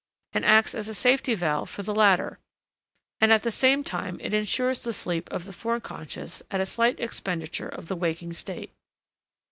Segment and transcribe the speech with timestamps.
[0.33, 2.39] and acts as a safety valve for the latter,
[3.19, 6.99] and at the same time it insures the sleep of the foreconscious at a slight
[6.99, 8.73] expenditure of the waking state.